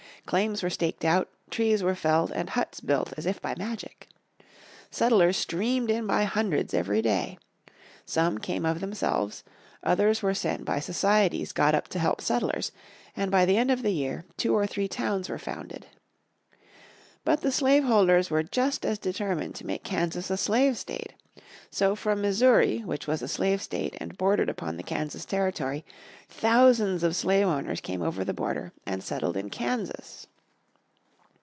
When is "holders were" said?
17.83-18.43